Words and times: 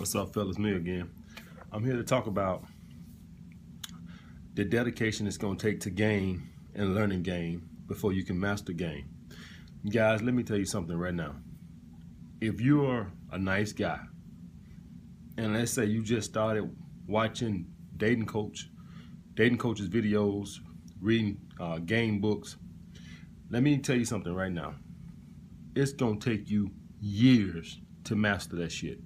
What's 0.00 0.14
up, 0.14 0.32
fellas? 0.32 0.58
Me 0.58 0.72
again. 0.72 1.10
I'm 1.70 1.84
here 1.84 1.96
to 1.96 2.02
talk 2.02 2.26
about 2.26 2.64
the 4.54 4.64
dedication 4.64 5.26
it's 5.26 5.36
going 5.36 5.58
to 5.58 5.62
take 5.62 5.80
to 5.80 5.90
game 5.90 6.48
and 6.74 6.94
learning 6.94 7.22
game 7.22 7.68
before 7.86 8.14
you 8.14 8.24
can 8.24 8.40
master 8.40 8.72
game. 8.72 9.10
Guys, 9.92 10.22
let 10.22 10.32
me 10.32 10.42
tell 10.42 10.56
you 10.56 10.64
something 10.64 10.96
right 10.96 11.12
now. 11.12 11.34
If 12.40 12.62
you're 12.62 13.12
a 13.30 13.38
nice 13.38 13.74
guy, 13.74 14.00
and 15.36 15.52
let's 15.52 15.70
say 15.70 15.84
you 15.84 16.02
just 16.02 16.30
started 16.30 16.74
watching 17.06 17.66
dating 17.98 18.24
coach, 18.24 18.70
dating 19.34 19.58
coach's 19.58 19.90
videos, 19.90 20.60
reading 20.98 21.42
uh, 21.60 21.76
game 21.76 22.22
books, 22.22 22.56
let 23.50 23.62
me 23.62 23.76
tell 23.76 23.96
you 23.96 24.06
something 24.06 24.32
right 24.32 24.50
now. 24.50 24.76
It's 25.76 25.92
going 25.92 26.18
to 26.20 26.30
take 26.30 26.48
you 26.48 26.70
years 27.02 27.78
to 28.04 28.16
master 28.16 28.56
that 28.56 28.72
shit. 28.72 28.98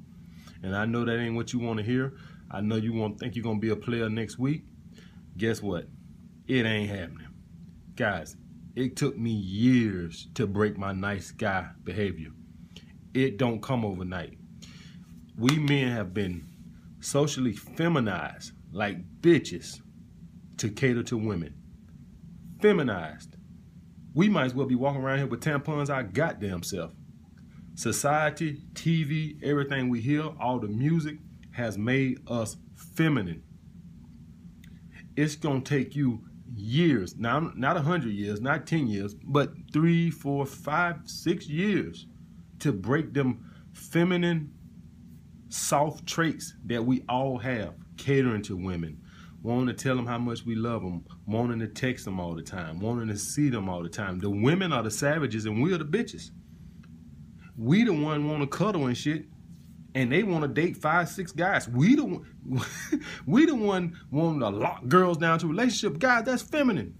And 0.64 0.74
I 0.74 0.86
know 0.86 1.04
that 1.04 1.18
ain't 1.18 1.34
what 1.34 1.52
you 1.52 1.58
want 1.58 1.78
to 1.78 1.84
hear. 1.84 2.14
I 2.50 2.62
know 2.62 2.76
you 2.76 2.94
want 2.94 3.20
think 3.20 3.36
you're 3.36 3.42
gonna 3.42 3.58
be 3.58 3.68
a 3.68 3.76
player 3.76 4.08
next 4.08 4.38
week. 4.38 4.64
Guess 5.36 5.60
what? 5.60 5.88
It 6.48 6.64
ain't 6.64 6.88
happening. 6.88 7.28
Guys, 7.96 8.36
it 8.74 8.96
took 8.96 9.18
me 9.18 9.30
years 9.30 10.26
to 10.34 10.46
break 10.46 10.78
my 10.78 10.92
nice 10.92 11.32
guy 11.32 11.68
behavior. 11.84 12.30
It 13.12 13.36
don't 13.36 13.62
come 13.62 13.84
overnight. 13.84 14.38
We 15.36 15.58
men 15.58 15.92
have 15.92 16.14
been 16.14 16.48
socially 17.00 17.52
feminized 17.52 18.52
like 18.72 19.20
bitches 19.20 19.82
to 20.56 20.70
cater 20.70 21.02
to 21.02 21.18
women. 21.18 21.54
Feminized. 22.62 23.36
We 24.14 24.30
might 24.30 24.46
as 24.46 24.54
well 24.54 24.66
be 24.66 24.76
walking 24.76 25.02
around 25.02 25.18
here 25.18 25.26
with 25.26 25.42
tampons 25.42 25.90
our 25.90 26.04
goddamn 26.04 26.62
self. 26.62 26.92
Society, 27.74 28.62
TV, 28.74 29.42
everything 29.42 29.88
we 29.88 30.00
hear, 30.00 30.30
all 30.40 30.60
the 30.60 30.68
music 30.68 31.18
has 31.52 31.76
made 31.76 32.18
us 32.28 32.56
feminine. 32.74 33.42
It's 35.16 35.36
going 35.36 35.62
to 35.62 35.74
take 35.78 35.96
you 35.96 36.22
years, 36.54 37.16
now 37.16 37.52
not 37.56 37.74
100 37.74 38.10
years, 38.10 38.40
not 38.40 38.66
10 38.66 38.86
years, 38.86 39.14
but 39.14 39.52
three, 39.72 40.10
four, 40.10 40.46
five, 40.46 41.00
six 41.04 41.48
years 41.48 42.06
to 42.60 42.72
break 42.72 43.12
them 43.12 43.50
feminine, 43.72 44.52
soft 45.48 46.06
traits 46.06 46.54
that 46.66 46.84
we 46.84 47.02
all 47.08 47.38
have, 47.38 47.74
catering 47.96 48.42
to 48.42 48.56
women, 48.56 49.00
wanting 49.42 49.66
to 49.66 49.74
tell 49.74 49.96
them 49.96 50.06
how 50.06 50.18
much 50.18 50.44
we 50.44 50.54
love 50.54 50.82
them, 50.82 51.04
wanting 51.26 51.58
to 51.58 51.66
text 51.66 52.04
them 52.04 52.20
all 52.20 52.34
the 52.34 52.42
time, 52.42 52.78
wanting 52.80 53.08
to 53.08 53.18
see 53.18 53.48
them 53.48 53.68
all 53.68 53.82
the 53.82 53.88
time. 53.88 54.18
The 54.20 54.30
women 54.30 54.72
are 54.72 54.82
the 54.82 54.90
savages 54.90 55.46
and 55.46 55.60
we're 55.60 55.78
the 55.78 55.84
bitches. 55.84 56.30
We 57.56 57.84
the 57.84 57.92
one 57.92 58.28
want 58.28 58.42
to 58.42 58.46
cuddle 58.46 58.86
and 58.86 58.96
shit, 58.96 59.26
and 59.94 60.10
they 60.10 60.22
want 60.22 60.42
to 60.42 60.48
date 60.48 60.76
five, 60.76 61.08
six 61.08 61.30
guys. 61.30 61.68
We 61.68 61.94
the 61.94 62.04
one, 62.04 62.26
we 63.26 63.46
the 63.46 63.54
one 63.54 63.96
wanting 64.10 64.40
to 64.40 64.48
lock 64.48 64.86
girls 64.88 65.18
down 65.18 65.38
to 65.40 65.46
a 65.46 65.48
relationship. 65.48 65.98
Guys, 65.98 66.24
that's 66.24 66.42
feminine. 66.42 66.96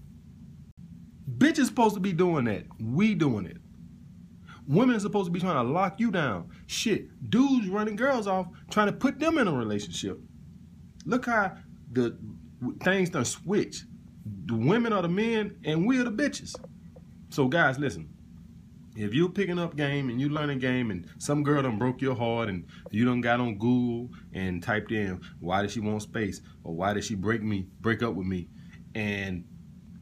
Bitches 1.37 1.65
supposed 1.65 1.95
to 1.95 1.99
be 1.99 2.13
doing 2.13 2.45
that. 2.45 2.65
We 2.79 3.15
doing 3.15 3.45
it. 3.45 3.57
Women 4.67 4.99
supposed 4.99 5.27
to 5.27 5.31
be 5.31 5.39
trying 5.39 5.63
to 5.63 5.71
lock 5.71 5.99
you 5.99 6.09
down. 6.09 6.49
Shit, 6.67 7.29
dudes 7.29 7.67
running 7.67 7.95
girls 7.95 8.25
off, 8.25 8.47
trying 8.71 8.87
to 8.87 8.93
put 8.93 9.19
them 9.19 9.37
in 9.37 9.47
a 9.47 9.53
relationship. 9.53 10.19
Look 11.05 11.25
how 11.25 11.57
the 11.91 12.17
things 12.83 13.09
done 13.09 13.25
switch. 13.25 13.83
The 14.45 14.55
women 14.55 14.93
are 14.93 15.01
the 15.01 15.09
men, 15.09 15.57
and 15.65 15.85
we 15.85 15.99
are 15.99 16.03
the 16.03 16.11
bitches. 16.11 16.55
So 17.29 17.47
guys, 17.47 17.77
listen 17.77 18.14
if 18.95 19.13
you 19.13 19.27
picking 19.29 19.59
up 19.59 19.75
game 19.75 20.09
and 20.09 20.21
you 20.21 20.29
learning 20.29 20.59
game 20.59 20.89
and 20.89 21.05
some 21.17 21.43
girl 21.43 21.61
done 21.61 21.77
broke 21.77 22.01
your 22.01 22.15
heart 22.15 22.47
and 22.49 22.65
you 22.91 23.05
done 23.05 23.21
got 23.21 23.39
on 23.39 23.57
Google 23.57 24.09
and 24.33 24.63
typed 24.63 24.91
in 24.91 25.19
why 25.39 25.61
did 25.61 25.71
she 25.71 25.79
want 25.79 26.01
space 26.01 26.41
or 26.63 26.73
why 26.73 26.93
did 26.93 27.03
she 27.03 27.15
break 27.15 27.43
me 27.43 27.67
break 27.81 28.01
up 28.01 28.13
with 28.13 28.25
me 28.25 28.47
and 28.93 29.43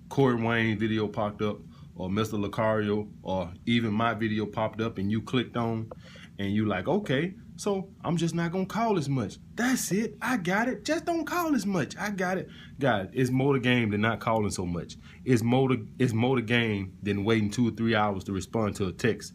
Corey 0.09 0.36
Wayne 0.36 0.78
video 0.78 1.08
popped 1.08 1.42
up 1.42 1.58
or 1.96 2.09
Mr. 2.09 2.34
Lucario 2.34 3.09
or 3.24 3.52
even 3.66 3.92
my 3.92 4.14
video 4.14 4.46
popped 4.46 4.80
up 4.80 4.98
and 4.98 5.12
you 5.12 5.22
clicked 5.22 5.58
on 5.58 5.90
and 6.38 6.52
you 6.52 6.66
like 6.66 6.88
okay 6.88 7.34
so 7.56 7.90
I'm 8.03 8.18
just 8.18 8.34
not 8.34 8.52
gonna 8.52 8.66
call 8.66 8.97
as 8.97 9.08
much. 9.08 9.38
That's 9.56 9.91
it. 9.91 10.16
I 10.22 10.38
got 10.38 10.68
it. 10.68 10.86
Just 10.86 11.06
don't 11.06 11.25
call 11.25 11.56
as 11.56 11.66
much. 11.66 11.96
I 11.97 12.09
got 12.09 12.38
it. 12.38 12.50
Guys, 12.80 13.09
it's 13.14 13.30
more 13.30 13.53
the 13.53 13.59
game 13.59 13.91
than 13.91 14.02
not 14.02 14.19
calling 14.19 14.52
so 14.52 14.66
much. 14.66 14.96
It's 15.24 15.44
more 15.44 15.69
the 15.69 15.86
it's 16.00 16.13
more 16.13 16.36
the 16.36 16.42
game 16.42 16.94
than 17.02 17.24
waiting 17.24 17.50
two 17.50 17.68
or 17.68 17.72
three 17.72 17.96
hours 17.96 18.24
to 18.25 18.31
respond 18.34 18.75
to 18.78 18.88
a 18.88 18.92
text 18.92 19.34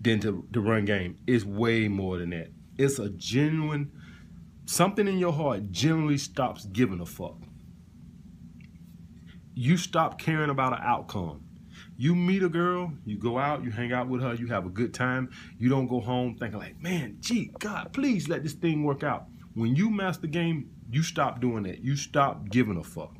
than 0.00 0.20
to, 0.20 0.46
the 0.50 0.60
run 0.60 0.84
game. 0.84 1.16
It's 1.26 1.44
way 1.44 1.88
more 1.88 2.18
than 2.18 2.30
that. 2.30 2.52
It's 2.78 2.98
a 2.98 3.10
genuine 3.10 3.90
something 4.66 5.08
in 5.08 5.18
your 5.18 5.32
heart 5.32 5.70
generally 5.70 6.18
stops 6.18 6.66
giving 6.66 7.00
a 7.00 7.06
fuck. 7.06 7.38
You 9.54 9.76
stop 9.76 10.18
caring 10.18 10.50
about 10.50 10.72
an 10.72 10.80
outcome. 10.82 11.44
You 11.96 12.14
meet 12.14 12.42
a 12.42 12.48
girl, 12.48 12.92
you 13.04 13.18
go 13.18 13.38
out, 13.38 13.62
you 13.62 13.70
hang 13.70 13.92
out 13.92 14.08
with 14.08 14.20
her, 14.22 14.34
you 14.34 14.48
have 14.48 14.66
a 14.66 14.70
good 14.70 14.92
time. 14.92 15.30
You 15.58 15.68
don't 15.68 15.86
go 15.86 16.00
home 16.00 16.36
thinking 16.36 16.58
like, 16.58 16.80
man, 16.80 17.18
gee, 17.20 17.52
God, 17.58 17.92
please 17.92 18.28
let 18.28 18.42
this 18.42 18.54
thing 18.54 18.82
work 18.82 19.04
out. 19.04 19.26
When 19.54 19.76
you 19.76 19.90
master 19.90 20.22
the 20.22 20.28
game, 20.28 20.70
you 20.90 21.02
stop 21.02 21.40
doing 21.40 21.62
that. 21.64 21.78
You 21.78 21.96
stop 21.96 22.50
giving 22.50 22.76
a 22.76 22.82
fuck. 22.82 23.14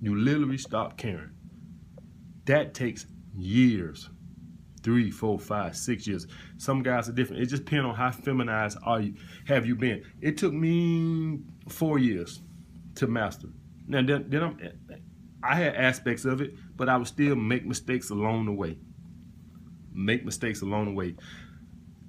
You 0.00 0.16
literally 0.16 0.58
stop 0.58 0.96
caring. 0.96 1.30
That 2.46 2.74
takes 2.74 3.06
years. 3.36 4.10
Three, 4.82 5.10
four, 5.10 5.38
five, 5.38 5.76
six 5.76 6.06
years. 6.06 6.26
Some 6.56 6.82
guys 6.82 7.08
are 7.08 7.12
different. 7.12 7.42
It 7.42 7.46
just 7.46 7.64
depends 7.66 7.86
on 7.86 7.94
how 7.94 8.10
feminized 8.10 8.78
are 8.82 9.00
you 9.00 9.14
have 9.46 9.66
you 9.66 9.76
been. 9.76 10.02
It 10.20 10.38
took 10.38 10.54
me 10.54 11.40
four 11.68 11.98
years 11.98 12.40
to 12.94 13.06
master. 13.06 13.48
Now 13.86 14.02
then, 14.02 14.24
then 14.28 14.42
I'm 14.42 14.58
I 15.42 15.56
had 15.56 15.74
aspects 15.74 16.24
of 16.24 16.40
it, 16.40 16.54
but 16.76 16.88
I 16.88 16.96
would 16.96 17.06
still 17.06 17.36
make 17.36 17.64
mistakes 17.64 18.10
along 18.10 18.46
the 18.46 18.52
way. 18.52 18.78
Make 19.92 20.24
mistakes 20.24 20.62
along 20.62 20.86
the 20.86 20.92
way. 20.92 21.16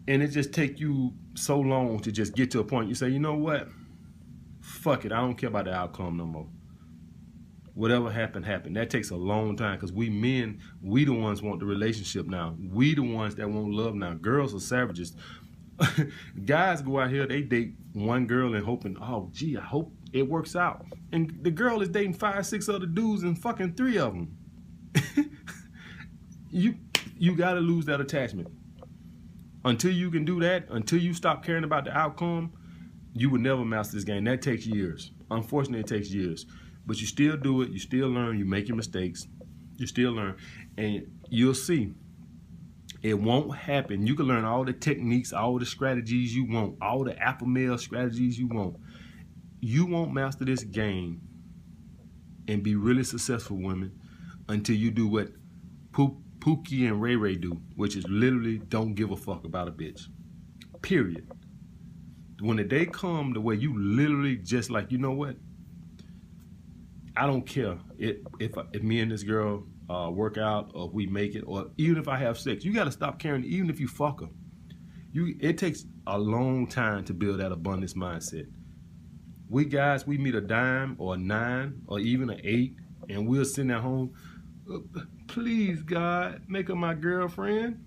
And 0.07 0.21
it 0.21 0.29
just 0.29 0.51
take 0.51 0.79
you 0.79 1.13
so 1.35 1.59
long 1.59 1.99
to 1.99 2.11
just 2.11 2.35
get 2.35 2.51
to 2.51 2.59
a 2.59 2.63
point 2.63 2.89
you 2.89 2.95
say, 2.95 3.09
you 3.09 3.19
know 3.19 3.35
what? 3.35 3.69
Fuck 4.59 5.05
it. 5.05 5.11
I 5.11 5.21
don't 5.21 5.35
care 5.35 5.49
about 5.49 5.65
the 5.65 5.73
outcome 5.73 6.17
no 6.17 6.25
more. 6.25 6.47
Whatever 7.73 8.11
happened, 8.11 8.45
happened. 8.45 8.75
That 8.75 8.89
takes 8.89 9.11
a 9.11 9.15
long 9.15 9.55
time 9.55 9.77
because 9.77 9.93
we 9.93 10.09
men, 10.09 10.59
we 10.81 11.05
the 11.05 11.13
ones 11.13 11.41
want 11.41 11.59
the 11.59 11.65
relationship 11.65 12.27
now. 12.27 12.55
We 12.59 12.95
the 12.95 13.03
ones 13.03 13.35
that 13.35 13.49
want 13.49 13.71
love 13.71 13.95
now. 13.95 14.13
Girls 14.13 14.53
are 14.53 14.59
savages. 14.59 15.15
Guys 16.45 16.81
go 16.81 16.99
out 16.99 17.09
here, 17.09 17.25
they 17.25 17.41
date 17.41 17.75
one 17.93 18.27
girl 18.27 18.53
and 18.53 18.65
hoping, 18.65 18.97
oh, 19.01 19.29
gee, 19.31 19.57
I 19.57 19.61
hope 19.61 19.93
it 20.13 20.27
works 20.27 20.55
out. 20.55 20.85
And 21.11 21.39
the 21.41 21.51
girl 21.51 21.81
is 21.81 21.89
dating 21.89 22.13
five, 22.13 22.45
six 22.45 22.69
other 22.69 22.85
dudes 22.85 23.23
and 23.23 23.37
fucking 23.37 23.73
three 23.73 23.97
of 23.97 24.13
them. 24.13 24.37
you 26.49 26.75
you 27.17 27.35
got 27.35 27.53
to 27.53 27.59
lose 27.59 27.85
that 27.85 28.01
attachment. 28.01 28.49
Until 29.63 29.91
you 29.91 30.09
can 30.09 30.25
do 30.25 30.39
that, 30.39 30.65
until 30.69 30.99
you 30.99 31.13
stop 31.13 31.45
caring 31.45 31.63
about 31.63 31.85
the 31.85 31.95
outcome, 31.95 32.51
you 33.13 33.29
will 33.29 33.39
never 33.39 33.63
master 33.63 33.95
this 33.95 34.03
game. 34.03 34.23
That 34.23 34.41
takes 34.41 34.65
years. 34.65 35.11
Unfortunately, 35.29 35.81
it 35.81 35.87
takes 35.87 36.09
years. 36.09 36.45
But 36.85 36.99
you 36.99 37.05
still 37.05 37.37
do 37.37 37.61
it. 37.61 37.69
You 37.69 37.79
still 37.79 38.09
learn. 38.09 38.39
You 38.39 38.45
make 38.45 38.67
your 38.67 38.75
mistakes. 38.75 39.27
You 39.77 39.85
still 39.85 40.13
learn. 40.13 40.35
And 40.77 41.05
you'll 41.29 41.53
see 41.53 41.93
it 43.01 43.19
won't 43.19 43.55
happen. 43.55 44.05
You 44.05 44.15
can 44.15 44.27
learn 44.27 44.45
all 44.45 44.63
the 44.63 44.73
techniques, 44.73 45.33
all 45.33 45.57
the 45.57 45.65
strategies 45.65 46.35
you 46.35 46.45
want, 46.45 46.77
all 46.81 47.03
the 47.03 47.17
alpha 47.19 47.45
male 47.45 47.77
strategies 47.77 48.37
you 48.37 48.47
want. 48.47 48.75
You 49.61 49.85
won't 49.85 50.11
master 50.11 50.43
this 50.43 50.63
game 50.63 51.21
and 52.47 52.63
be 52.63 52.75
really 52.75 53.03
successful, 53.03 53.57
women, 53.57 53.99
until 54.49 54.75
you 54.75 54.91
do 54.91 55.07
what 55.07 55.29
Pookie 55.93 56.87
and 56.87 56.99
Ray 56.99 57.15
Ray 57.15 57.35
do, 57.35 57.61
which 57.75 57.95
is 57.95 58.05
literally 58.07 58.57
don't 58.57 58.95
give 58.95 59.11
a 59.11 59.15
fuck 59.15 59.45
about 59.45 59.67
a 59.67 59.71
bitch. 59.71 60.07
Period. 60.81 61.27
When 62.39 62.57
the 62.57 62.63
day 62.63 62.87
come 62.87 63.33
the 63.33 63.39
way 63.39 63.55
you 63.55 63.79
literally 63.79 64.37
just 64.37 64.71
like, 64.71 64.91
you 64.91 64.97
know 64.97 65.11
what? 65.11 65.35
I 67.15 67.27
don't 67.27 67.45
care 67.45 67.77
if 67.99 68.17
if, 68.39 68.81
me 68.81 69.01
and 69.01 69.11
this 69.11 69.21
girl 69.21 69.67
uh, 69.89 70.09
work 70.09 70.39
out 70.39 70.71
or 70.73 70.89
we 70.89 71.05
make 71.05 71.35
it 71.35 71.43
or 71.45 71.67
even 71.77 71.97
if 71.97 72.07
I 72.07 72.17
have 72.17 72.39
sex, 72.39 72.65
you 72.65 72.73
got 72.73 72.85
to 72.85 72.91
stop 72.91 73.19
caring. 73.19 73.43
Even 73.43 73.69
if 73.69 73.79
you 73.79 73.87
fuck 73.87 74.21
her, 74.21 74.29
you 75.11 75.35
it 75.39 75.59
takes 75.59 75.85
a 76.07 76.17
long 76.17 76.65
time 76.65 77.03
to 77.05 77.13
build 77.13 77.39
that 77.39 77.51
abundance 77.51 77.93
mindset. 77.93 78.47
We 79.51 79.65
guys, 79.65 80.07
we 80.07 80.17
meet 80.17 80.33
a 80.33 80.39
dime 80.39 80.95
or 80.97 81.15
a 81.15 81.17
nine 81.17 81.81
or 81.87 81.99
even 81.99 82.29
an 82.29 82.39
eight, 82.41 82.77
and 83.09 83.27
we'll 83.27 83.43
sitting 83.43 83.69
at 83.69 83.81
home. 83.81 84.13
Please, 85.27 85.83
God, 85.83 86.41
make 86.47 86.69
her 86.69 86.75
my 86.75 86.93
girlfriend. 86.93 87.83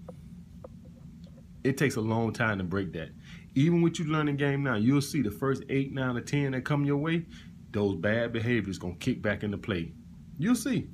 It 1.64 1.78
takes 1.78 1.96
a 1.96 2.02
long 2.02 2.34
time 2.34 2.58
to 2.58 2.64
break 2.64 2.92
that. 2.92 3.12
Even 3.54 3.80
with 3.80 3.98
you 3.98 4.04
learning 4.04 4.36
game 4.36 4.62
now, 4.62 4.74
you'll 4.74 5.00
see 5.00 5.22
the 5.22 5.30
first 5.30 5.62
eight, 5.70 5.94
nine, 5.94 6.14
or 6.14 6.20
ten 6.20 6.52
that 6.52 6.66
come 6.66 6.84
your 6.84 6.98
way, 6.98 7.24
those 7.70 7.96
bad 7.96 8.34
behaviors 8.34 8.76
gonna 8.76 8.94
kick 8.96 9.22
back 9.22 9.42
into 9.42 9.56
play. 9.56 9.90
You'll 10.36 10.56
see. 10.56 10.88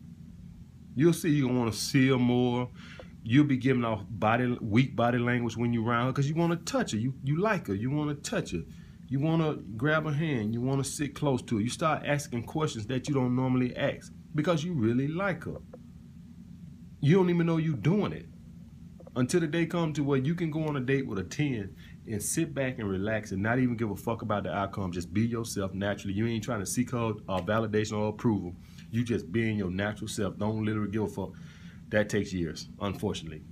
You'll 0.94 1.12
see 1.12 1.30
you're 1.30 1.48
gonna 1.48 1.58
want 1.58 1.72
to 1.72 1.78
see 1.80 2.10
her 2.10 2.18
more. 2.18 2.68
You'll 3.24 3.44
be 3.44 3.56
giving 3.56 3.84
off 3.84 4.04
body 4.08 4.56
weak 4.60 4.94
body 4.94 5.18
language 5.18 5.56
when 5.56 5.72
you're 5.72 5.84
around 5.84 6.06
her 6.06 6.12
because 6.12 6.28
you 6.28 6.36
want 6.36 6.52
to 6.52 6.72
touch 6.72 6.92
her. 6.92 6.96
You 6.96 7.12
you 7.24 7.40
like 7.40 7.66
her. 7.66 7.74
You 7.74 7.90
want 7.90 8.10
to 8.10 8.30
touch 8.30 8.52
her. 8.52 8.62
You 9.10 9.18
want 9.18 9.42
to 9.42 9.60
grab 9.76 10.06
a 10.06 10.12
hand. 10.12 10.54
You 10.54 10.60
want 10.60 10.84
to 10.84 10.88
sit 10.88 11.16
close 11.16 11.42
to 11.42 11.56
her. 11.56 11.60
You 11.60 11.68
start 11.68 12.06
asking 12.06 12.44
questions 12.44 12.86
that 12.86 13.08
you 13.08 13.14
don't 13.14 13.34
normally 13.34 13.76
ask 13.76 14.12
because 14.36 14.62
you 14.62 14.72
really 14.72 15.08
like 15.08 15.42
her. 15.44 15.56
You 17.00 17.16
don't 17.16 17.28
even 17.28 17.44
know 17.44 17.56
you're 17.56 17.74
doing 17.74 18.12
it 18.12 18.26
until 19.16 19.40
the 19.40 19.48
day 19.48 19.66
comes 19.66 19.96
to 19.96 20.04
where 20.04 20.20
you 20.20 20.36
can 20.36 20.52
go 20.52 20.62
on 20.68 20.76
a 20.76 20.80
date 20.80 21.08
with 21.08 21.18
a 21.18 21.24
10 21.24 21.74
and 22.06 22.22
sit 22.22 22.54
back 22.54 22.78
and 22.78 22.88
relax 22.88 23.32
and 23.32 23.42
not 23.42 23.58
even 23.58 23.76
give 23.76 23.90
a 23.90 23.96
fuck 23.96 24.22
about 24.22 24.44
the 24.44 24.54
outcome. 24.54 24.92
Just 24.92 25.12
be 25.12 25.22
yourself 25.22 25.74
naturally. 25.74 26.14
You 26.14 26.28
ain't 26.28 26.44
trying 26.44 26.60
to 26.60 26.66
seek 26.66 26.92
her 26.92 27.14
uh, 27.28 27.40
validation 27.40 27.98
or 27.98 28.10
approval. 28.10 28.54
You 28.92 29.02
just 29.02 29.32
being 29.32 29.56
your 29.56 29.72
natural 29.72 30.06
self. 30.06 30.38
Don't 30.38 30.64
literally 30.64 30.92
give 30.92 31.02
a 31.02 31.08
fuck. 31.08 31.32
That 31.88 32.08
takes 32.08 32.32
years, 32.32 32.68
unfortunately. 32.80 33.42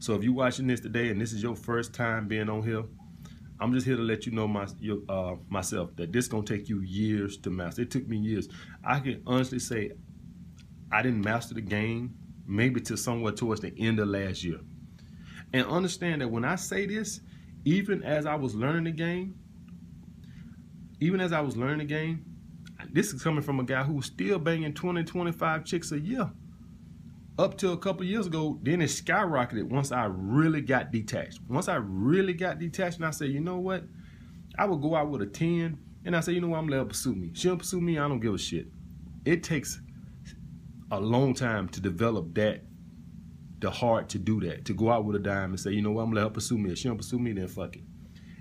So 0.00 0.14
if 0.14 0.24
you're 0.24 0.34
watching 0.34 0.66
this 0.66 0.80
today 0.80 1.10
and 1.10 1.20
this 1.20 1.32
is 1.32 1.44
your 1.44 1.54
first 1.54 1.94
time 1.94 2.26
being 2.26 2.48
on 2.48 2.64
here, 2.64 2.82
I'm 3.62 3.72
just 3.72 3.86
here 3.86 3.94
to 3.96 4.02
let 4.02 4.26
you 4.26 4.32
know 4.32 4.48
my, 4.48 4.66
your, 4.80 4.98
uh, 5.08 5.36
myself 5.48 5.94
that 5.94 6.12
this 6.12 6.26
gonna 6.26 6.42
take 6.42 6.68
you 6.68 6.80
years 6.80 7.36
to 7.38 7.50
master. 7.50 7.82
It 7.82 7.92
took 7.92 8.08
me 8.08 8.16
years. 8.16 8.48
I 8.82 8.98
can 8.98 9.22
honestly 9.24 9.60
say 9.60 9.92
I 10.90 11.00
didn't 11.00 11.24
master 11.24 11.54
the 11.54 11.60
game 11.60 12.12
maybe 12.44 12.80
to 12.80 12.96
somewhere 12.96 13.30
towards 13.30 13.60
the 13.60 13.72
end 13.78 14.00
of 14.00 14.08
last 14.08 14.42
year. 14.42 14.58
And 15.52 15.64
understand 15.68 16.22
that 16.22 16.28
when 16.28 16.44
I 16.44 16.56
say 16.56 16.86
this, 16.86 17.20
even 17.64 18.02
as 18.02 18.26
I 18.26 18.34
was 18.34 18.56
learning 18.56 18.84
the 18.84 18.90
game, 18.90 19.36
even 20.98 21.20
as 21.20 21.32
I 21.32 21.40
was 21.40 21.56
learning 21.56 21.78
the 21.78 21.84
game, 21.84 22.24
this 22.90 23.12
is 23.12 23.22
coming 23.22 23.42
from 23.42 23.60
a 23.60 23.64
guy 23.64 23.84
who 23.84 23.92
was 23.92 24.06
still 24.06 24.40
banging 24.40 24.74
20, 24.74 25.04
25 25.04 25.64
chicks 25.64 25.92
a 25.92 26.00
year. 26.00 26.28
Up 27.42 27.58
till 27.58 27.72
a 27.72 27.76
couple 27.76 28.04
years 28.04 28.28
ago, 28.28 28.56
then 28.62 28.80
it 28.80 28.86
skyrocketed 28.86 29.64
once 29.64 29.90
I 29.90 30.04
really 30.04 30.60
got 30.60 30.92
detached. 30.92 31.40
Once 31.48 31.66
I 31.66 31.74
really 31.74 32.34
got 32.34 32.60
detached 32.60 32.98
and 32.98 33.04
I 33.04 33.10
said, 33.10 33.30
you 33.30 33.40
know 33.40 33.56
what? 33.56 33.82
I 34.56 34.64
would 34.64 34.80
go 34.80 34.94
out 34.94 35.10
with 35.10 35.22
a 35.22 35.26
10 35.26 35.76
and 36.04 36.14
I 36.14 36.20
say, 36.20 36.34
you 36.34 36.40
know 36.40 36.46
what, 36.46 36.58
I'm 36.58 36.66
gonna 36.66 36.76
let 36.76 36.84
her 36.84 36.88
pursue 36.90 37.16
me. 37.16 37.32
She 37.34 37.48
don't 37.48 37.58
pursue 37.58 37.80
me, 37.80 37.98
I 37.98 38.06
don't 38.06 38.20
give 38.20 38.32
a 38.32 38.38
shit. 38.38 38.68
It 39.24 39.42
takes 39.42 39.80
a 40.92 41.00
long 41.00 41.34
time 41.34 41.68
to 41.70 41.80
develop 41.80 42.32
that, 42.34 42.62
the 43.58 43.72
heart 43.72 44.08
to 44.10 44.20
do 44.20 44.38
that, 44.42 44.64
to 44.66 44.72
go 44.72 44.92
out 44.92 45.04
with 45.04 45.16
a 45.16 45.18
dime 45.18 45.50
and 45.50 45.58
say, 45.58 45.72
you 45.72 45.82
know 45.82 45.90
what, 45.90 46.02
I'm 46.02 46.10
gonna 46.10 46.20
let 46.20 46.28
her 46.28 46.34
pursue 46.34 46.58
me. 46.58 46.70
If 46.70 46.78
she 46.78 46.86
don't 46.86 46.96
pursue 46.96 47.18
me, 47.18 47.32
then 47.32 47.48
fuck 47.48 47.74
it. 47.74 47.82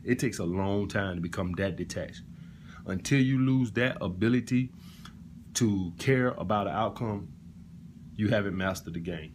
It 0.03 0.19
takes 0.19 0.37
a 0.37 0.45
long 0.45 0.87
time 0.87 1.15
to 1.15 1.21
become 1.21 1.53
that 1.53 1.75
detached. 1.75 2.21
Until 2.85 3.19
you 3.19 3.39
lose 3.39 3.71
that 3.71 3.97
ability 3.99 4.69
to 5.55 5.91
care 5.97 6.35
about 6.37 6.67
an 6.67 6.73
outcome, 6.73 7.29
you 8.15 8.29
haven't 8.29 8.55
mastered 8.55 8.93
the 8.93 8.99
game. 8.99 9.33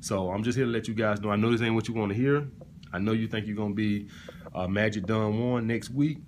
So 0.00 0.30
I'm 0.30 0.42
just 0.42 0.56
here 0.56 0.66
to 0.66 0.70
let 0.70 0.88
you 0.88 0.94
guys 0.94 1.20
know. 1.20 1.30
I 1.30 1.36
know 1.36 1.50
this 1.50 1.60
ain't 1.60 1.74
what 1.74 1.88
you 1.88 1.94
want 1.94 2.12
to 2.12 2.16
hear. 2.16 2.48
I 2.92 2.98
know 2.98 3.12
you 3.12 3.26
think 3.28 3.46
you're 3.46 3.56
gonna 3.56 3.74
be 3.74 4.08
uh, 4.54 4.66
Magic 4.68 5.06
Don 5.06 5.38
Juan 5.38 5.66
next 5.66 5.90
week. 5.90 6.18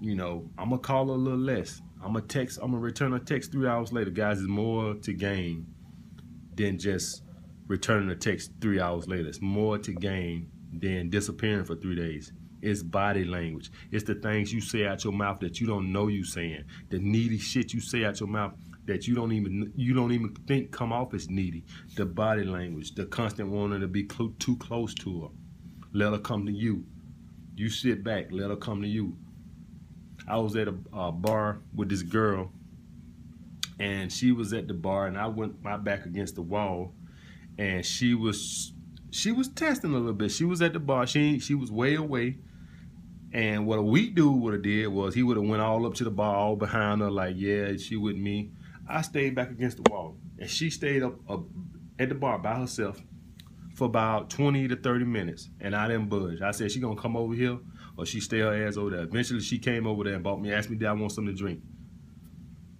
You 0.00 0.14
know, 0.14 0.50
I'm 0.58 0.70
gonna 0.70 0.80
call 0.80 1.10
a 1.10 1.12
little 1.12 1.38
less. 1.38 1.80
I'm 2.02 2.14
gonna 2.14 2.22
text. 2.22 2.58
I'm 2.60 2.72
gonna 2.72 2.78
return 2.78 3.12
a 3.12 3.20
text 3.20 3.52
three 3.52 3.68
hours 3.68 3.92
later, 3.92 4.10
guys. 4.10 4.40
It's 4.40 4.48
more 4.48 4.94
to 4.94 5.12
gain 5.12 5.66
than 6.54 6.78
just 6.78 7.22
returning 7.68 8.10
a 8.10 8.16
text 8.16 8.52
three 8.60 8.80
hours 8.80 9.06
later. 9.06 9.28
It's 9.28 9.40
more 9.40 9.78
to 9.78 9.92
gain 9.92 10.50
than 10.72 11.10
disappearing 11.10 11.64
for 11.64 11.76
three 11.76 11.94
days. 11.94 12.32
It's 12.60 12.82
body 12.82 13.24
language. 13.24 13.70
It's 13.90 14.04
the 14.04 14.14
things 14.14 14.52
you 14.52 14.60
say 14.60 14.86
out 14.86 15.04
your 15.04 15.12
mouth 15.12 15.40
that 15.40 15.60
you 15.60 15.66
don't 15.66 15.92
know 15.92 16.08
you 16.08 16.24
saying. 16.24 16.64
The 16.90 16.98
needy 16.98 17.38
shit 17.38 17.72
you 17.72 17.80
say 17.80 18.04
out 18.04 18.20
your 18.20 18.28
mouth 18.28 18.54
that 18.86 19.06
you 19.06 19.14
don't 19.14 19.32
even 19.32 19.72
you 19.76 19.94
don't 19.94 20.12
even 20.12 20.34
think 20.46 20.70
come 20.70 20.92
off 20.92 21.14
as 21.14 21.28
needy. 21.28 21.64
The 21.94 22.04
body 22.04 22.44
language, 22.44 22.94
the 22.94 23.06
constant 23.06 23.50
wanting 23.50 23.80
to 23.80 23.86
be 23.86 24.08
cl 24.10 24.34
too 24.38 24.56
close 24.56 24.94
to 24.94 25.22
her. 25.22 25.28
Let 25.92 26.12
her 26.12 26.18
come 26.18 26.46
to 26.46 26.52
you. 26.52 26.84
You 27.54 27.68
sit 27.68 28.02
back. 28.02 28.32
Let 28.32 28.50
her 28.50 28.56
come 28.56 28.82
to 28.82 28.88
you. 28.88 29.16
I 30.26 30.38
was 30.38 30.56
at 30.56 30.68
a, 30.68 30.74
a 30.92 31.12
bar 31.12 31.58
with 31.74 31.88
this 31.88 32.02
girl, 32.02 32.52
and 33.78 34.12
she 34.12 34.32
was 34.32 34.52
at 34.52 34.68
the 34.68 34.74
bar, 34.74 35.06
and 35.06 35.18
I 35.18 35.26
went 35.26 35.62
my 35.62 35.76
back 35.76 36.06
against 36.06 36.36
the 36.36 36.42
wall, 36.42 36.94
and 37.58 37.84
she 37.84 38.14
was 38.14 38.72
she 39.10 39.30
was 39.30 39.48
testing 39.48 39.90
a 39.90 39.98
little 39.98 40.12
bit. 40.14 40.30
She 40.30 40.44
was 40.44 40.62
at 40.62 40.72
the 40.72 40.80
bar. 40.80 41.06
She 41.06 41.38
she 41.38 41.54
was 41.54 41.70
way 41.70 41.94
away. 41.94 42.38
And 43.34 43.66
what 43.66 43.78
a 43.78 43.82
weak 43.82 44.14
dude 44.14 44.42
would 44.42 44.52
have 44.52 44.62
did 44.62 44.88
was 44.88 45.14
he 45.14 45.22
would 45.22 45.38
have 45.38 45.46
went 45.46 45.62
all 45.62 45.86
up 45.86 45.94
to 45.94 46.04
the 46.04 46.10
bar, 46.10 46.36
all 46.36 46.54
behind 46.54 47.00
her, 47.00 47.10
like, 47.10 47.34
yeah, 47.38 47.76
she 47.78 47.96
with 47.96 48.16
me. 48.16 48.50
I 48.88 49.02
stayed 49.02 49.34
back 49.34 49.50
against 49.50 49.82
the 49.82 49.90
wall, 49.90 50.16
and 50.38 50.50
she 50.50 50.70
stayed 50.70 51.02
up, 51.02 51.18
up 51.30 51.44
at 51.98 52.08
the 52.08 52.14
bar 52.14 52.38
by 52.38 52.56
herself 52.56 53.02
for 53.74 53.84
about 53.84 54.30
20 54.30 54.68
to 54.68 54.76
30 54.76 55.04
minutes, 55.04 55.48
and 55.60 55.74
I 55.74 55.88
didn't 55.88 56.08
budge. 56.08 56.42
I 56.42 56.50
said, 56.50 56.70
she 56.70 56.80
gonna 56.80 57.00
come 57.00 57.16
over 57.16 57.34
here 57.34 57.58
or 57.96 58.06
she 58.06 58.20
stay 58.20 58.40
her 58.40 58.66
ass 58.66 58.76
over 58.76 58.90
there. 58.90 59.02
Eventually, 59.02 59.40
she 59.40 59.58
came 59.58 59.86
over 59.86 60.04
there 60.04 60.14
and 60.14 60.22
bought 60.22 60.40
me, 60.40 60.52
asked 60.52 60.70
me, 60.70 60.76
did 60.76 60.88
I 60.88 60.92
want 60.92 61.12
something 61.12 61.34
to 61.34 61.38
drink? 61.38 61.60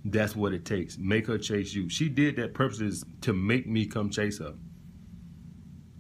That's 0.04 0.34
what 0.34 0.52
it 0.52 0.64
takes. 0.64 0.98
Make 0.98 1.26
her 1.26 1.38
chase 1.38 1.74
you. 1.74 1.88
She 1.88 2.08
did 2.08 2.36
that 2.36 2.54
purposes 2.54 3.04
to 3.22 3.32
make 3.32 3.66
me 3.66 3.86
come 3.86 4.10
chase 4.10 4.38
her. 4.38 4.54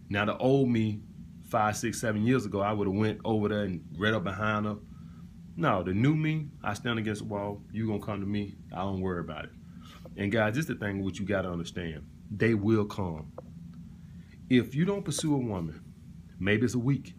Now, 0.08 0.24
the 0.24 0.36
old 0.36 0.68
me, 0.68 1.02
five, 1.44 1.76
six, 1.76 2.00
seven 2.00 2.26
years 2.26 2.44
ago, 2.44 2.60
I 2.60 2.72
would 2.72 2.86
have 2.86 2.96
went 2.96 3.20
over 3.24 3.48
there 3.48 3.62
and 3.62 3.84
read 3.96 4.14
up 4.14 4.24
behind 4.24 4.66
her. 4.66 4.76
No, 5.56 5.82
the 5.82 5.92
new 5.92 6.14
me, 6.14 6.48
I 6.64 6.74
stand 6.74 6.98
against 6.98 7.20
the 7.20 7.28
wall. 7.28 7.62
You 7.70 7.86
gonna 7.86 8.00
come 8.00 8.20
to 8.20 8.26
me. 8.26 8.56
I 8.72 8.80
don't 8.80 9.00
worry 9.00 9.20
about 9.20 9.44
it. 9.44 9.50
And 10.16 10.30
guys, 10.30 10.54
this 10.54 10.64
is 10.64 10.68
the 10.68 10.74
thing 10.74 11.02
which 11.02 11.18
you 11.18 11.26
gotta 11.26 11.50
understand. 11.50 12.06
They 12.30 12.54
will 12.54 12.84
come. 12.84 13.32
If 14.50 14.74
you 14.74 14.84
don't 14.84 15.04
pursue 15.04 15.34
a 15.34 15.38
woman, 15.38 15.82
maybe 16.38 16.64
it's 16.64 16.74
a 16.74 16.78
week, 16.78 17.14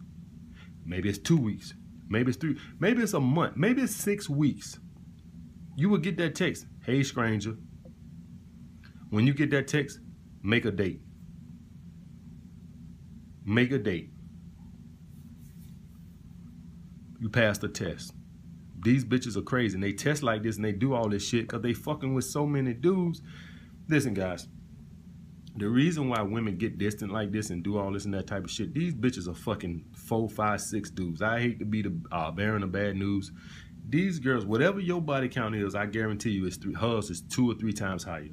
maybe 0.84 1.08
it's 1.08 1.18
two 1.18 1.36
weeks, 1.36 1.74
Maybe 2.08 2.30
it's 2.30 2.38
three. 2.38 2.56
Maybe 2.78 3.02
it's 3.02 3.14
a 3.14 3.20
month. 3.20 3.56
Maybe 3.56 3.82
it's 3.82 3.94
six 3.94 4.28
weeks. 4.28 4.78
You 5.76 5.88
will 5.88 5.98
get 5.98 6.16
that 6.18 6.34
text. 6.34 6.66
Hey, 6.84 7.02
stranger. 7.02 7.56
When 9.10 9.26
you 9.26 9.34
get 9.34 9.50
that 9.50 9.68
text, 9.68 10.00
make 10.42 10.64
a 10.64 10.70
date. 10.70 11.00
Make 13.44 13.72
a 13.72 13.78
date. 13.78 14.10
You 17.20 17.28
pass 17.30 17.58
the 17.58 17.68
test. 17.68 18.12
These 18.84 19.04
bitches 19.04 19.36
are 19.36 19.42
crazy. 19.42 19.74
And 19.74 19.82
they 19.82 19.92
test 19.92 20.22
like 20.22 20.42
this 20.42 20.56
and 20.56 20.64
they 20.64 20.72
do 20.72 20.94
all 20.94 21.08
this 21.08 21.26
shit 21.26 21.48
because 21.48 21.62
they 21.62 21.72
fucking 21.72 22.14
with 22.14 22.24
so 22.24 22.46
many 22.46 22.74
dudes. 22.74 23.22
Listen, 23.88 24.14
guys 24.14 24.46
the 25.56 25.68
reason 25.68 26.08
why 26.08 26.20
women 26.20 26.56
get 26.56 26.78
distant 26.78 27.12
like 27.12 27.30
this 27.30 27.50
and 27.50 27.62
do 27.62 27.78
all 27.78 27.92
this 27.92 28.04
and 28.04 28.14
that 28.14 28.26
type 28.26 28.44
of 28.44 28.50
shit, 28.50 28.74
these 28.74 28.92
bitches 28.92 29.28
are 29.28 29.34
fucking 29.34 29.84
four, 29.94 30.28
five, 30.28 30.60
six 30.60 30.90
dudes. 30.90 31.22
I 31.22 31.40
hate 31.40 31.60
to 31.60 31.64
be 31.64 31.82
the 31.82 31.96
uh, 32.10 32.30
bearing 32.32 32.64
of 32.64 32.72
bad 32.72 32.96
news. 32.96 33.30
These 33.88 34.18
girls, 34.18 34.44
whatever 34.44 34.80
your 34.80 35.00
body 35.00 35.28
count 35.28 35.54
is, 35.54 35.74
I 35.74 35.86
guarantee 35.86 36.30
you, 36.30 36.46
it's 36.46 36.56
three, 36.56 36.74
hers 36.74 37.10
is 37.10 37.20
two 37.20 37.50
or 37.50 37.54
three 37.54 37.72
times 37.72 38.02
higher. 38.02 38.30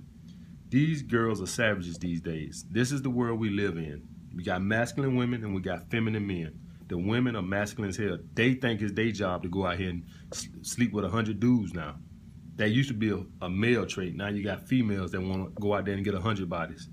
These 0.69 1.03
girls 1.03 1.41
are 1.41 1.47
savages 1.47 1.97
these 1.99 2.21
days. 2.21 2.65
This 2.71 2.91
is 2.91 3.01
the 3.01 3.09
world 3.09 3.39
we 3.39 3.49
live 3.49 3.77
in. 3.77 4.07
We 4.33 4.43
got 4.43 4.63
masculine 4.63 5.15
women 5.15 5.43
and 5.43 5.53
we 5.53 5.61
got 5.61 5.91
feminine 5.91 6.25
men. 6.25 6.59
The 6.91 6.97
women 6.97 7.37
are 7.37 7.41
masculine 7.41 7.87
as 7.87 7.95
hell. 7.95 8.17
They 8.33 8.53
think 8.53 8.81
it's 8.81 8.91
their 8.91 9.11
job 9.11 9.43
to 9.43 9.49
go 9.49 9.65
out 9.65 9.79
here 9.79 9.91
and 9.91 10.03
sleep 10.61 10.91
with 10.91 11.05
a 11.05 11.09
hundred 11.09 11.39
dudes 11.39 11.73
now. 11.73 11.95
That 12.57 12.71
used 12.71 12.89
to 12.89 12.93
be 12.93 13.11
a, 13.11 13.23
a 13.41 13.49
male 13.49 13.85
trait. 13.85 14.13
Now 14.13 14.27
you 14.27 14.43
got 14.43 14.67
females 14.67 15.11
that 15.11 15.21
want 15.21 15.55
to 15.55 15.61
go 15.61 15.73
out 15.73 15.85
there 15.85 15.95
and 15.95 16.03
get 16.03 16.15
a 16.15 16.19
hundred 16.19 16.49
bodies. 16.49 16.89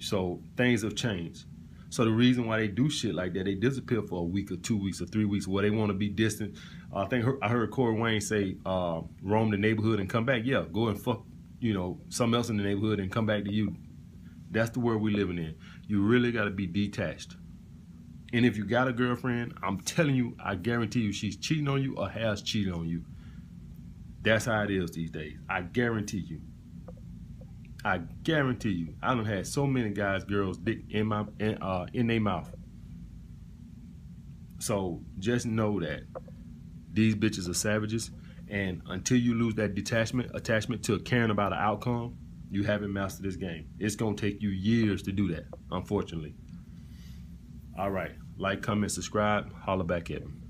So 0.00 0.42
things 0.56 0.82
have 0.82 0.96
changed. 0.96 1.44
So 1.90 2.04
the 2.04 2.10
reason 2.10 2.44
why 2.44 2.58
they 2.58 2.66
do 2.66 2.90
shit 2.90 3.14
like 3.14 3.34
that, 3.34 3.44
they 3.44 3.54
disappear 3.54 4.02
for 4.02 4.18
a 4.18 4.24
week 4.24 4.50
or 4.50 4.56
two 4.56 4.82
weeks 4.82 5.00
or 5.00 5.06
three 5.06 5.26
weeks 5.26 5.46
where 5.46 5.62
they 5.62 5.70
want 5.70 5.90
to 5.90 5.94
be 5.94 6.08
distant. 6.08 6.58
Uh, 6.92 7.04
I 7.04 7.06
think 7.06 7.24
I 7.40 7.46
heard 7.46 7.70
Corey 7.70 7.94
Wayne 7.94 8.20
say, 8.20 8.56
uh, 8.66 9.02
roam 9.22 9.52
the 9.52 9.58
neighborhood 9.58 10.00
and 10.00 10.10
come 10.10 10.24
back. 10.24 10.42
Yeah, 10.44 10.64
go 10.72 10.88
and 10.88 11.00
fuck, 11.00 11.22
you 11.60 11.72
know, 11.72 12.00
something 12.08 12.36
else 12.36 12.48
in 12.48 12.56
the 12.56 12.64
neighborhood 12.64 12.98
and 12.98 13.12
come 13.12 13.26
back 13.26 13.44
to 13.44 13.52
you. 13.52 13.76
That's 14.50 14.70
the 14.70 14.80
world 14.80 15.02
we're 15.02 15.16
living 15.16 15.38
in. 15.38 15.54
You 15.86 16.02
really 16.02 16.32
got 16.32 16.44
to 16.46 16.50
be 16.50 16.66
detached. 16.66 17.36
And 18.32 18.46
if 18.46 18.56
you 18.56 18.64
got 18.64 18.88
a 18.88 18.92
girlfriend, 18.92 19.54
I'm 19.62 19.78
telling 19.80 20.14
you, 20.14 20.36
I 20.42 20.54
guarantee 20.54 21.00
you 21.00 21.12
she's 21.12 21.36
cheating 21.36 21.68
on 21.68 21.82
you 21.82 21.96
or 21.96 22.08
has 22.08 22.42
cheated 22.42 22.72
on 22.72 22.88
you. 22.88 23.04
That's 24.22 24.46
how 24.46 24.62
it 24.62 24.70
is 24.70 24.92
these 24.92 25.10
days. 25.10 25.36
I 25.48 25.62
guarantee 25.62 26.18
you. 26.18 26.40
I 27.84 27.98
guarantee 28.22 28.70
you, 28.70 28.94
I 29.02 29.14
don't 29.14 29.24
had 29.24 29.46
so 29.46 29.66
many 29.66 29.90
guys, 29.90 30.22
girls, 30.22 30.56
dick 30.56 30.82
in 30.90 31.08
my 31.08 31.24
in, 31.40 31.60
uh, 31.60 31.86
in 31.92 32.06
their 32.06 32.20
mouth. 32.20 32.48
So 34.60 35.02
just 35.18 35.46
know 35.46 35.80
that 35.80 36.02
these 36.92 37.16
bitches 37.16 37.48
are 37.48 37.54
savages, 37.54 38.12
and 38.48 38.82
until 38.86 39.16
you 39.16 39.34
lose 39.34 39.56
that 39.56 39.74
detachment, 39.74 40.30
attachment 40.34 40.84
to 40.84 41.00
caring 41.00 41.30
about 41.32 41.52
an 41.52 41.58
outcome, 41.58 42.16
you 42.50 42.62
haven't 42.62 42.92
mastered 42.92 43.24
this 43.24 43.34
game. 43.34 43.66
It's 43.80 43.96
gonna 43.96 44.14
take 44.14 44.40
you 44.40 44.50
years 44.50 45.02
to 45.02 45.12
do 45.12 45.26
that, 45.34 45.46
unfortunately. 45.72 46.36
All 47.76 47.90
right, 47.90 48.12
like, 48.36 48.62
comment, 48.62 48.90
subscribe, 48.90 49.52
holler 49.54 49.84
back 49.84 50.10
at 50.10 50.26
me. 50.26 50.41